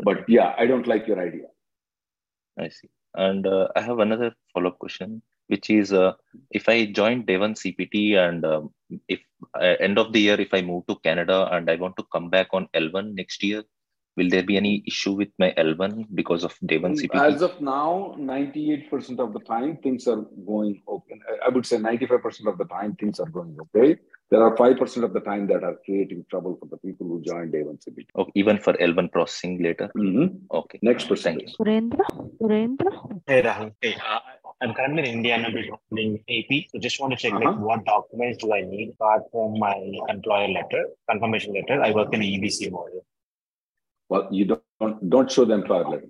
[0.03, 1.47] But yeah, I don't like your idea.
[2.59, 2.89] I see.
[3.15, 6.15] And uh, I have another follow-up question, which is uh,
[6.51, 8.73] if I join Day One CPT and um,
[9.07, 9.21] if
[9.53, 12.29] uh, end of the year, if I move to Canada and I want to come
[12.29, 13.63] back on L1 next year,
[14.17, 17.19] will there be any issue with my L1 because of Day One CPT?
[17.33, 21.17] As of now, 98% of the time, things are going okay.
[21.31, 23.89] I- I would say 95% of the time, things are going okay.
[24.29, 27.53] There are 5% of the time that are creating trouble for the people who joined
[27.53, 28.07] day one CPT.
[28.15, 29.87] Oh, even for L1 processing later?
[29.95, 30.25] Mhm.
[30.61, 30.79] Okay.
[30.89, 31.35] Next person.
[31.37, 31.53] please.
[31.59, 32.07] Surendra,
[32.41, 32.91] Surendra.
[33.27, 34.19] Hey Rahul, hey, uh,
[34.61, 35.55] I'm currently in India and I'm
[35.97, 36.51] doing AP.
[36.71, 37.67] So just want to check like Uh-huh.
[37.69, 39.75] what documents do I need apart from my
[40.15, 41.77] employer letter, confirmation letter.
[41.87, 43.05] I work in a EBC model.
[44.09, 46.07] Well, you don't, don't show the employer letter.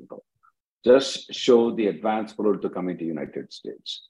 [0.86, 4.08] Just show the advance parole to come into United States.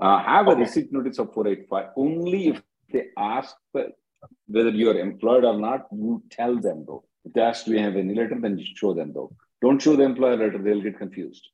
[0.00, 5.44] Uh, have a receipt notice of 485 only if they ask whether you are employed
[5.44, 7.04] or not, you tell them though.
[7.24, 9.32] If they ask, do you have any letter, then you show them though.
[9.60, 11.48] Don't show the employer letter, they'll get confused.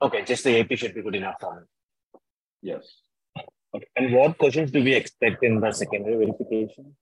[0.00, 1.66] Okay, just the AP should be good enough for.
[2.62, 2.86] Yes.
[3.74, 3.86] Okay.
[3.96, 6.96] And what questions do we expect in the secondary verification?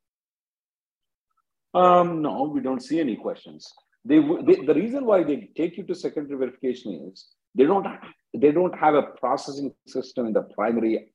[1.75, 3.73] Um, no, we don't see any questions.
[4.09, 7.87] They, they the reason why they take you to secondary verification is they don't
[8.37, 11.13] they don't have a processing system in the primary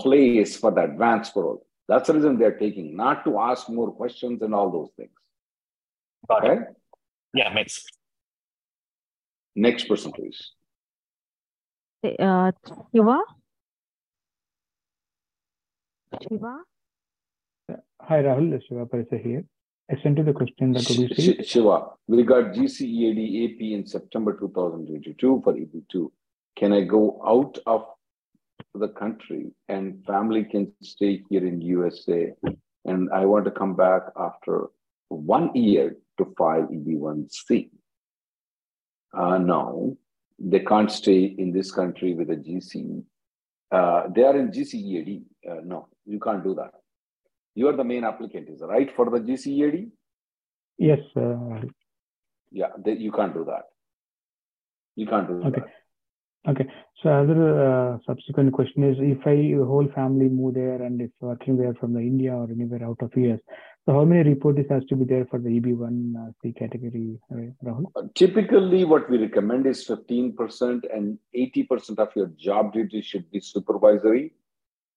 [0.00, 1.66] place for the advanced parole.
[1.88, 5.18] That's the reason they're taking, not to ask more questions and all those things.
[6.28, 6.62] Got Okay.
[7.32, 7.86] Yeah, makes sense.
[9.56, 10.52] Next person, please.
[12.04, 12.52] Uh,
[12.92, 13.20] Shiva.
[16.28, 16.58] Shiva.
[18.02, 18.50] Hi, Rahul.
[18.50, 19.44] This is Shiva Parisa here.
[19.90, 21.42] I to the question that Sh- we Sh- see.
[21.42, 26.10] Shiva, we got GCEAD AP in September 2022 for EB2.
[26.56, 27.86] Can I go out of
[28.74, 32.32] the country and family can stay here in USA
[32.86, 34.68] and I want to come back after
[35.08, 37.70] one year to file EB1C?
[39.12, 39.96] Uh, no,
[40.38, 43.02] they can't stay in this country with a GC.
[43.70, 45.22] Uh, they are in GCEAD.
[45.48, 46.72] Uh, no, you can't do that.
[47.54, 49.90] You are the main applicant, is right for the GCEAD?
[50.78, 50.98] Yes.
[51.16, 51.60] Uh,
[52.50, 53.64] Yeah, they, you can't do that.
[54.96, 55.60] You can't do okay.
[55.60, 56.50] that.
[56.50, 56.66] Okay.
[57.02, 61.56] So other uh, subsequent question is if I whole family move there and it's working
[61.56, 63.40] there from the India or anywhere out of US,
[63.86, 67.36] So how many reportees has to be there for the EB1 uh, C category, uh,
[67.64, 67.84] Rahul?
[68.14, 74.32] Typically, what we recommend is 15% and 80% of your job duty should be supervisory.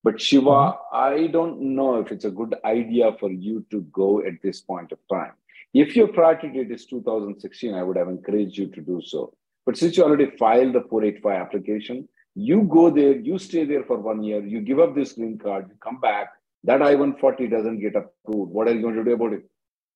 [0.04, 0.96] But Shiva, mm-hmm.
[0.96, 4.92] I don't know if it's a good idea for you to go at this point
[4.92, 5.34] of time.
[5.74, 9.34] If your priority date is 2016, I would have encouraged you to do so.
[9.66, 13.98] But since you already filed the 485 application, you go there, you stay there for
[13.98, 16.30] one year, you give up this green card, you come back,
[16.64, 18.52] that I-140 doesn't get approved.
[18.52, 19.44] What are you going to do about it?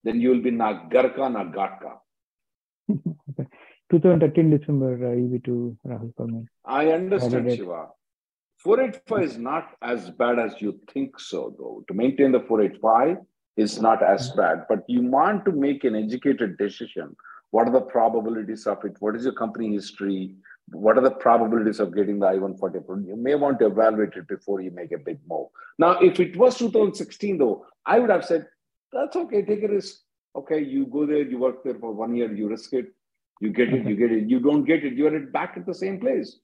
[0.03, 1.99] Then you will be na garka na gatka.
[3.91, 6.47] 2013 December uh, EB2 Rahul Parman.
[6.65, 7.89] I understand, Shiva.
[8.63, 11.83] 485 is not as bad as you think so, though.
[11.87, 13.17] To maintain the 485
[13.57, 14.39] is not as mm-hmm.
[14.39, 17.15] bad, but you want to make an educated decision.
[17.49, 18.95] What are the probabilities of it?
[18.99, 20.35] What is your company history?
[20.73, 23.07] what are the probabilities of getting the I-140 approved?
[23.07, 25.47] You may want to evaluate it before you make a big move.
[25.77, 28.47] Now, if it was 2016, though, I would have said,
[28.91, 29.97] that's okay, take a risk.
[30.35, 32.93] Okay, you go there, you work there for one year, you risk it,
[33.41, 34.29] you get it, you get it.
[34.29, 36.39] You don't get it, you're back at the same place.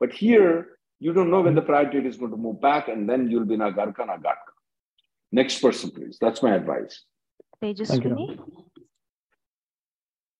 [0.00, 3.08] But here, you don't know when the priority date is going to move back, and
[3.08, 4.52] then you'll be Nagarka Nagarka.
[5.32, 6.16] Next person, please.
[6.20, 7.02] That's my advice.
[7.60, 8.38] Tejaswini.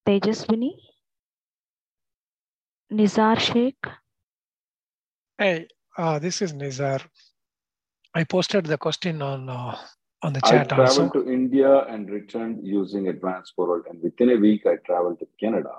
[0.06, 0.70] Tejaswini.
[2.92, 3.82] Nizar Sheikh.
[5.38, 5.66] Hey,
[5.98, 7.00] uh, this is Nizar.
[8.14, 9.76] I posted the question on uh,
[10.22, 10.72] on the chat.
[10.72, 11.24] I traveled also.
[11.24, 15.74] to India and returned using advanced parole, and within a week I traveled to Canada,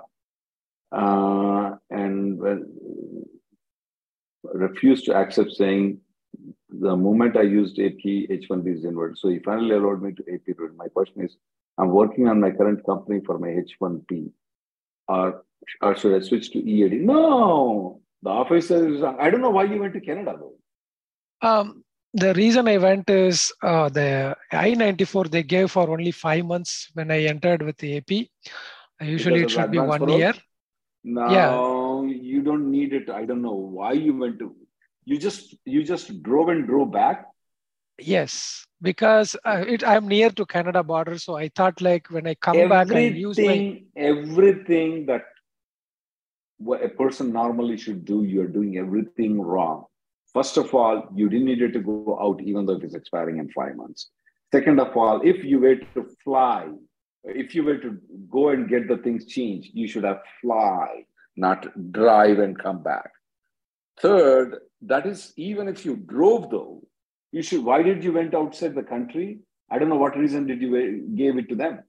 [0.92, 2.58] uh, and when,
[4.52, 6.00] refused to accept, saying
[6.68, 9.18] the moment I used AP, H1B is inverted.
[9.18, 10.76] So he finally allowed me to AP route.
[10.76, 11.36] My question is,
[11.78, 14.30] I'm working on my current company for my H1B.
[15.08, 15.42] Are
[15.80, 17.00] or should I switch to EAD?
[17.00, 19.02] No, the officer is.
[19.02, 21.48] I don't know why you went to Canada though.
[21.48, 26.90] Um, the reason I went is uh, the I-94 they gave for only five months
[26.94, 28.28] when I entered with the AP.
[29.00, 30.18] Usually it should be one parole?
[30.18, 30.34] year.
[31.02, 31.50] No, yeah.
[32.02, 33.10] You don't need it.
[33.10, 34.54] I don't know why you went to.
[35.04, 37.26] You just you just drove and drove back.
[37.98, 42.34] Yes, because uh, it, I'm near to Canada border, so I thought like when I
[42.34, 45.24] come everything, back, I use my everything that
[46.58, 49.84] what a person normally should do, you're doing everything wrong.
[50.32, 53.38] First of all, you didn't need it to go out even though it is expiring
[53.38, 54.10] in five months.
[54.52, 56.68] Second of all, if you were to fly,
[57.24, 57.98] if you were to
[58.30, 61.04] go and get the things changed, you should have fly,
[61.36, 63.10] not drive and come back.
[64.00, 66.82] Third, that is even if you drove though,
[67.32, 67.64] you should.
[67.64, 69.40] Why did you went outside the country?
[69.70, 71.82] I don't know what reason did you gave it to them.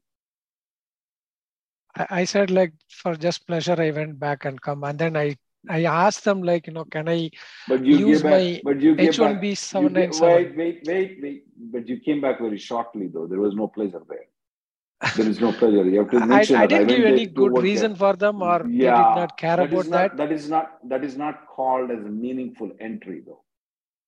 [2.09, 5.37] I said like for just pleasure I went back and come and then I
[5.69, 7.31] I asked them like you know can I
[7.67, 10.33] but you use my but you H1B seven nine seven?
[10.33, 14.01] Wait wait wait wait but you came back very shortly though there was no pleasure
[14.09, 14.27] there.
[15.15, 15.83] There is no pleasure.
[15.87, 17.97] You have to mention I, I didn't I give any good reason there.
[17.99, 20.17] for them or yeah, they did not care that about not, that.
[20.17, 23.43] That is not that is not called as a meaningful entry though.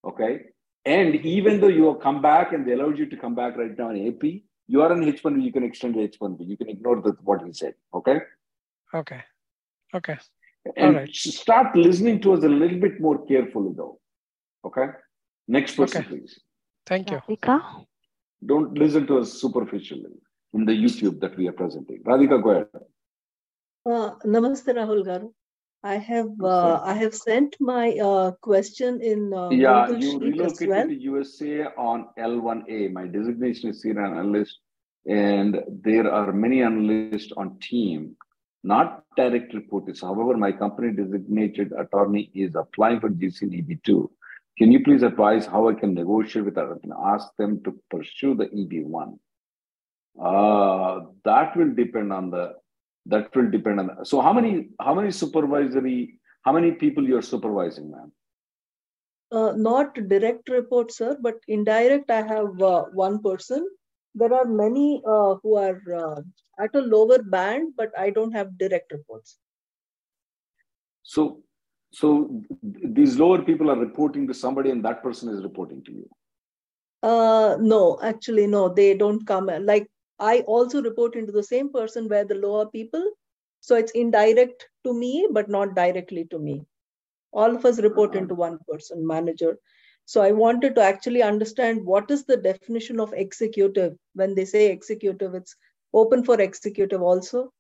[0.04, 0.46] Okay.
[0.86, 3.78] And even though you have come back and they allowed you to come back right
[3.78, 4.24] now in AP,
[4.68, 6.48] you are an H1B, you can extend the H1B.
[6.48, 7.74] You can ignore the, what he said.
[7.94, 8.20] Okay.
[8.94, 9.22] Okay.
[9.94, 10.18] Okay.
[10.78, 11.14] And All right.
[11.14, 14.00] start listening to us a little bit more carefully, though.
[14.66, 14.88] Okay.
[15.48, 16.10] Next person, okay.
[16.10, 16.40] please.
[16.86, 17.18] Thank you.
[17.18, 17.86] Radhika?
[18.46, 20.12] Don't listen to us superficially
[20.58, 22.04] in the YouTube that we are presenting.
[22.04, 22.68] Radhika, go ahead.
[23.86, 25.32] Uh, namaste, Rahul Garu.
[25.84, 30.88] I have uh, I have sent my uh, question in uh, yeah you relocated well.
[30.88, 32.92] to USA on L1A.
[32.92, 34.58] My designation is senior analyst,
[35.06, 38.16] and there are many analysts on team
[38.64, 40.02] not direct reporters.
[40.02, 44.10] However, my company designated attorney is applying for GCEB2.
[44.58, 48.34] Can you please advise how I can negotiate with them and ask them to pursue
[48.36, 49.18] the EB1?
[50.22, 52.54] Uh, that will depend on the,
[53.06, 57.22] that will depend on, the, so how many, how many supervisory, how many people you're
[57.22, 58.12] supervising, ma'am?
[59.32, 63.68] Uh, not direct report, sir, but indirect, I have uh, one person
[64.18, 66.22] there are many uh, who are uh,
[66.60, 69.38] at a lower band, but I don't have direct reports.
[71.04, 71.44] So,
[71.92, 76.10] so these lower people are reporting to somebody, and that person is reporting to you.
[77.04, 79.52] Uh, no, actually, no, they don't come.
[79.62, 79.88] Like
[80.20, 83.12] I also report into the same person where the lower people.
[83.62, 86.66] So it's indirect to me, but not directly to me.
[87.34, 88.20] All of us report uh-huh.
[88.20, 89.58] into one person, manager.
[90.06, 93.96] So I wanted to actually understand what is the definition of executive.
[94.14, 95.56] When they say executive, it's
[95.94, 97.52] open for executive also.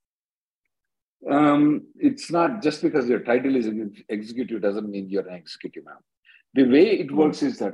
[1.29, 3.69] Um, it's not just because your title is
[4.07, 5.97] executive doesn't mean you're an executive now.
[6.53, 7.73] The way it works is that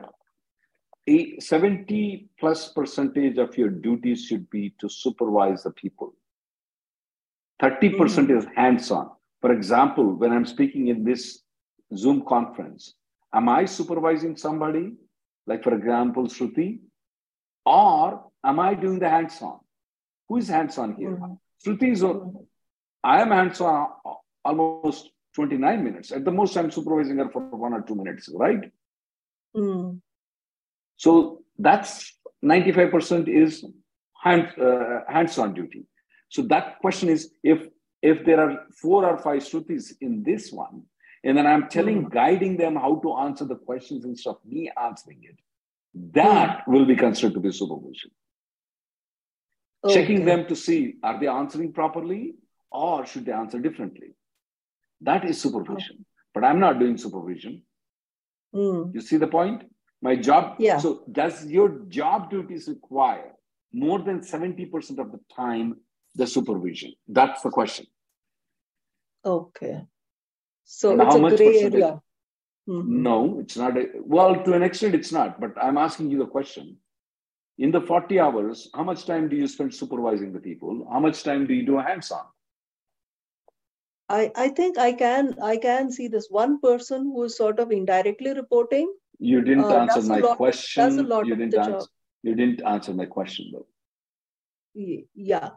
[1.07, 6.15] a 70 plus percentage of your duties should be to supervise the people.
[7.61, 9.09] 30% is hands on.
[9.41, 11.41] For example, when I'm speaking in this
[11.95, 12.93] Zoom conference,
[13.33, 14.93] am I supervising somebody,
[15.47, 16.79] like for example, Shruti,
[17.65, 19.59] or am I doing the hands on?
[20.29, 21.19] Who is hands on here?
[21.65, 22.03] Shruti is,
[23.03, 23.87] I am hands on
[24.45, 26.11] almost 29 minutes.
[26.11, 28.71] At the most, I'm supervising her for one or two minutes, right?
[29.55, 29.99] Mm.
[30.97, 33.65] So that's 95% is
[34.23, 35.85] hand, uh, hands-on duty.
[36.29, 37.67] So that question is if
[38.01, 40.83] if there are four or five shrutis in this one,
[41.23, 42.11] and then I'm telling, Mm.
[42.11, 45.37] guiding them how to answer the questions instead of me answering it,
[46.13, 48.11] that will be considered to be supervision.
[49.89, 52.35] Checking them to see are they answering properly
[52.71, 54.15] or should they answer differently.
[55.01, 56.05] That is supervision.
[56.33, 57.63] But I'm not doing supervision.
[58.53, 58.93] Mm.
[58.93, 59.63] You see the point?
[60.03, 60.55] My job.
[60.59, 60.79] Yeah.
[60.79, 63.31] So does your job duties require
[63.71, 65.77] more than 70% of the time
[66.13, 66.93] the supervision?
[67.07, 67.87] That's the question.
[69.25, 69.85] Okay.
[70.65, 72.01] So And it's how a much gray area.
[72.67, 72.87] Mhm.
[73.07, 73.77] No, it's not.
[73.77, 73.85] A,
[74.15, 75.39] well, to an extent, it's not.
[75.39, 76.77] But I'm asking you the question.
[77.57, 80.85] In the 40 hours, how much time do you spend supervising the people?
[80.91, 82.25] How much time do you do hands-on?
[84.09, 87.71] I, I think I can I can see this one person who is sort of
[87.71, 88.93] indirectly reporting.
[89.19, 90.83] You didn't uh, answer my lot- question.
[90.83, 91.71] Does a lot you didn't answer.
[91.71, 91.83] job.
[92.23, 93.67] You didn't answer my question though.
[95.15, 95.51] Yeah.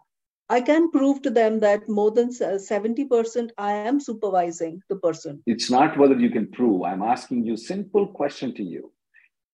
[0.48, 5.42] I can prove to them that more than 70% I am supervising the person.
[5.46, 6.82] It's not whether you can prove.
[6.82, 8.92] I'm asking you simple question to you.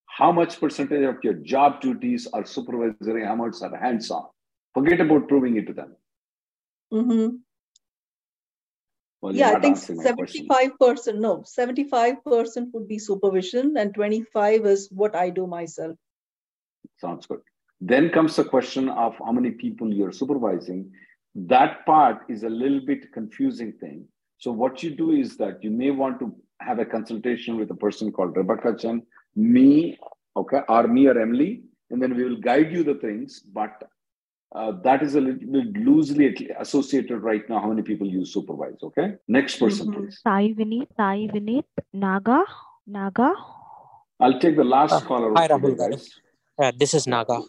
[0.05, 4.25] How much percentage of your job duties are supervisory, how much are hands-on?
[4.75, 5.95] Forget about proving it to them.
[6.91, 7.39] Mhm.
[9.23, 10.47] Well, Yeah, I think answering my question.
[10.49, 15.95] 75%, no, 75% would be supervision and 25 is what I do myself.
[16.97, 17.39] Sounds good.
[17.79, 20.91] Then comes the question of how many people you're supervising.
[21.35, 24.05] That part is a little bit confusing thing.
[24.39, 27.75] So what you do is that you may want to have a consultation with a
[27.75, 29.03] person called Rebecca Chen,
[29.37, 29.97] me,
[30.35, 33.39] okay, or me or Emily, and then we will guide you the things.
[33.39, 33.83] But
[34.53, 37.59] uh, that is a little bit loosely associated right now.
[37.59, 38.77] How many people use supervise?
[38.83, 39.15] Okay.
[39.27, 40.01] Next person, Mm-hmm.
[40.03, 40.19] please.
[40.23, 42.43] Sai Vineet, Sai Vineet, Naga,
[42.87, 43.33] Naga.
[44.19, 46.09] I'll take the last Uh, caller hi, Rahul guys.
[46.61, 47.41] Uh, this is Naga.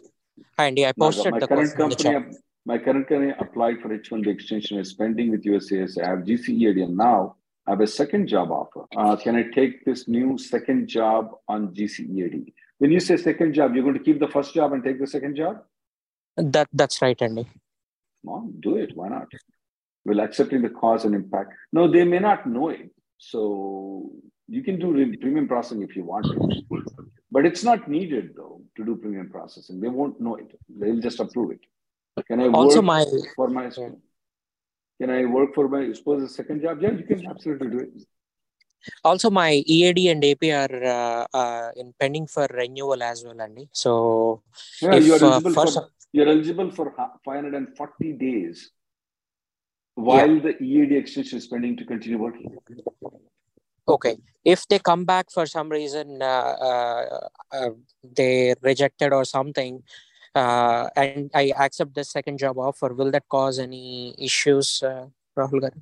[0.57, 0.83] Hi, Andy.
[0.85, 2.41] I Naga, posted my the current question in the company, chat.
[2.65, 6.01] my current company applied for H1B extension is pending with USCIS.
[6.03, 7.35] I have GCEAD and now
[7.67, 8.85] I have a second job offer.
[8.97, 12.51] Uh, can I take this new second job on GCEAD?
[12.79, 15.07] When you say second job, you're going to keep the first job and take the
[15.07, 15.61] second job?
[16.37, 17.47] That that's right, Andy.
[18.23, 18.95] Well, do it.
[18.95, 19.27] Why not?
[20.05, 21.53] Will accepting the cause and impact.
[21.71, 22.89] No, they may not know it.
[23.17, 24.11] So
[24.47, 26.83] you can do re- premium processing if you want to.
[27.31, 29.79] But it's not needed though to do premium processing.
[29.79, 30.51] They won't know it.
[30.69, 31.61] They'll just approve it.
[32.27, 33.69] Can I Also, work my for my
[35.01, 36.81] can I work for my suppose a second job?
[36.81, 37.89] Yeah, you can absolutely do it.
[39.03, 43.67] also my EAD and AP are uh, uh, in pending for renewal as well, Andy.
[43.73, 44.43] So
[44.81, 46.93] Yeah, if you're uh, eligible for you're eligible for
[47.25, 48.71] 540 days
[49.95, 52.55] while the EAD extension is pending to continue working.
[53.85, 54.15] Okay.
[54.45, 57.69] If they come back for some reason, uh, uh, uh,
[58.17, 59.83] they rejected or something,
[60.33, 65.67] uh, and I accept the second job offer, will that cause any issues, uh, Rahul
[65.67, 65.81] garu?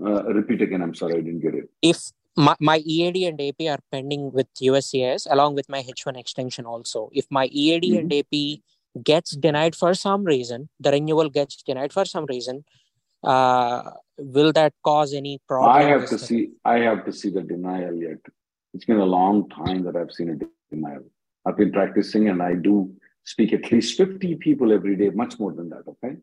[0.00, 0.82] Uh, repeat again.
[0.82, 1.70] I'm sorry, I didn't get it.
[1.80, 6.66] If my, my EAD and AP are pending with USCIS along with my H1 extension
[6.66, 8.60] also, if my EAD and AP
[9.02, 12.64] gets denied for some reason, the renewal gets denied for some reason,
[13.24, 15.76] uh, will that cause any problem?
[15.76, 16.50] I have to see.
[16.64, 18.18] I have to see the denial yet.
[18.74, 21.04] It's been a long time that I've seen a denial.
[21.44, 25.52] I've been practicing, and I do speak at least 50 people every day, much more
[25.52, 25.84] than that.
[25.88, 26.16] Okay,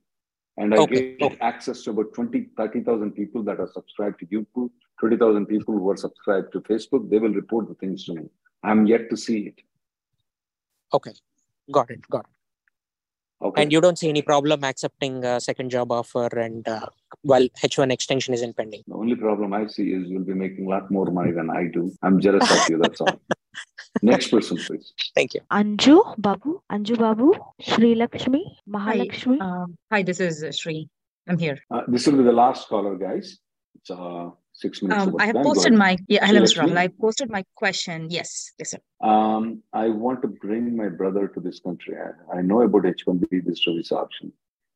[0.58, 4.69] and I Okay, get access to about 20, 30,000 people that are subscribed to YouTube,
[4.99, 7.10] 20,000 people who are subscribed to Facebook.
[7.10, 8.30] They will report the things to me.
[8.63, 9.62] I'm yet to see it.
[10.93, 11.13] Okay,
[11.71, 12.35] got it, got it.
[13.42, 13.62] Okay.
[13.62, 16.88] And you don't see any problem accepting a second job offer and uh,
[17.22, 18.84] while H1 extension is in pending.
[18.88, 21.68] The only problem I see is you'll be making a lot more money than I
[21.72, 21.92] do.
[22.02, 22.78] I'm jealous of you.
[22.78, 23.20] That's all.
[24.02, 24.94] Next person, please.
[25.16, 25.42] Thank you.
[25.52, 29.42] Anju Babu, Anju Babu, Sri Lakshmi, Mahalakshmi.
[29.42, 30.90] Um, hi, this is uh, Shri.
[31.28, 31.58] I'm here.
[31.72, 33.40] Uh, this will be the last caller, guys.
[33.76, 35.08] It's uh, six minutes.
[35.08, 35.36] Um, I have.
[35.36, 36.26] Posted my yeah.
[36.26, 36.53] Hello, Mr.
[36.53, 36.74] Sri Rahul.
[36.74, 36.84] Lakshmi?
[36.84, 38.08] I posted my question.
[38.10, 38.80] Yes, yes, sir.
[39.01, 41.95] Um, I want to bring my brother to this country.
[41.97, 44.32] I, I know about H1B visitor visa option.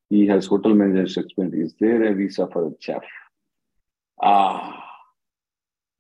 [0.10, 1.56] He has hotel management experience.
[1.56, 3.04] Is there a visa for a chef?
[4.22, 4.84] Ah,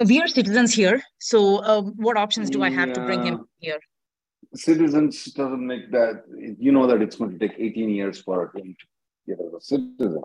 [0.05, 1.01] We are citizens here.
[1.19, 3.80] So, um, what options do I have to bring him here?
[4.55, 6.23] citizens doesn't make that.
[6.59, 8.86] You know that it's going to take 18 years for him to
[9.27, 10.23] get as a citizen,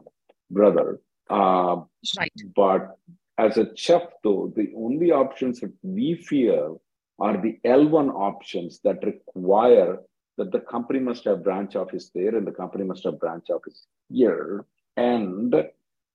[0.51, 1.01] brother.
[1.29, 1.83] Uh,
[2.19, 2.33] right.
[2.57, 2.97] But
[3.39, 6.81] as a chef, though, the only options that we feel
[7.19, 9.99] are the L1 options that require
[10.37, 13.87] that the company must have branch office there and the company must have branch office
[14.09, 14.65] here.
[14.97, 15.55] And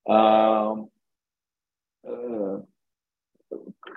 [0.10, 0.90] um,
[2.08, 2.58] uh,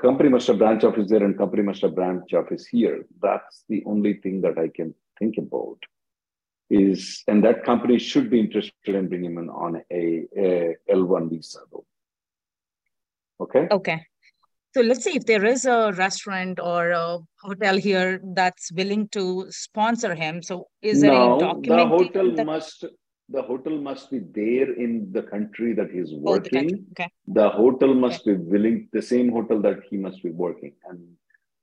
[0.00, 3.04] company must have branch office there and company must have branch office here.
[3.20, 5.78] That's the only thing that I can think about.
[6.70, 11.58] Is and that company should be interested in bringing him on a, a L1 visa
[11.70, 11.84] though.
[13.42, 13.66] Okay.
[13.70, 13.98] Okay.
[14.74, 19.46] So let's say if there is a restaurant or a hotel here that's willing to
[19.50, 22.84] sponsor him, so is there no, any the hotel that must
[23.28, 26.68] the hotel must be there in the country that he's Oh, working.
[26.68, 26.84] country.
[26.92, 27.10] Okay.
[27.28, 30.74] The hotel must be willing, the same hotel that he must be working.
[30.88, 31.00] And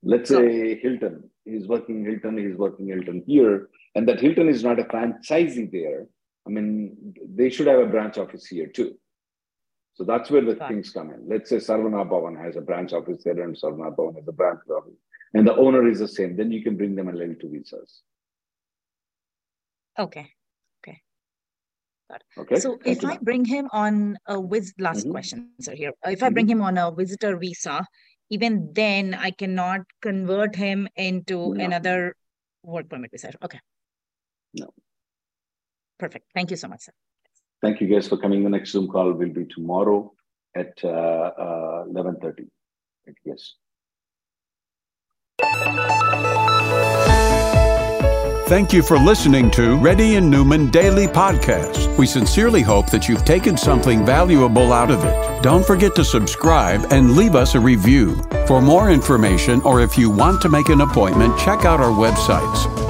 [0.02, 4.64] let's Got say Hilton, he's working Hilton, he's working Hilton here, and that Hilton is
[4.64, 6.06] not a franchisee there.
[6.46, 8.96] I mean, they should have a branch office here too.
[9.94, 11.28] So that's where the Got things come in.
[11.28, 14.60] Let's say Sarvana Bhavan has a branch office there and Sarvana Bhavan has a branch
[14.70, 14.94] office,
[15.34, 16.36] and the owner is the same.
[16.36, 18.02] Then you can bring them a L2 visas.
[19.98, 20.32] Okay.
[20.80, 21.02] Okay.
[22.08, 22.40] Got it.
[22.40, 22.60] Okay.
[22.60, 25.10] So if I bring him on a vis last Mhm.
[25.10, 25.92] question, sir, here.
[26.04, 27.84] If I bring him on a visitor visa,
[28.30, 31.64] even then I cannot convert him into No.
[31.64, 32.14] another
[32.62, 33.32] work permit visa.
[33.42, 33.60] Okay.
[34.54, 34.72] No.
[35.98, 36.30] Perfect.
[36.32, 36.92] Thank you so much, sir.
[37.62, 38.42] Thank you guys for coming.
[38.42, 40.12] The next Zoom call will be tomorrow
[40.56, 42.48] at uh, uh, 11.30.
[43.04, 43.54] Thank you guys.
[48.48, 51.96] Thank you for listening to Reddy and Neumann Daily Podcast.
[51.96, 55.42] We sincerely hope that you've taken something valuable out of it.
[55.42, 58.20] Don't forget to subscribe and leave us a review.
[58.48, 62.89] For more information or if you want to make an appointment, check out our websites